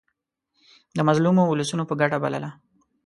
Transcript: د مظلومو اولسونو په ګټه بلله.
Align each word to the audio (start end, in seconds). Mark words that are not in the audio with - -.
د 0.95 0.97
مظلومو 1.07 1.41
اولسونو 1.49 1.83
په 1.89 1.93
ګټه 2.01 2.17
بلله. 2.23 2.49